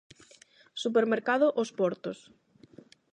[0.83, 2.19] Supermercado Os Portos.